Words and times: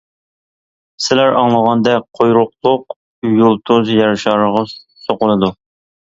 سىلەر 1.07 1.33
ئاڭلىغاندەك، 1.41 2.07
قۇيرۇقلۇق 2.19 2.95
يۇلتۇز 3.41 3.91
يەر 3.97 4.17
شارىغا 4.23 4.63
سوقۇلىدۇ. 4.73 5.51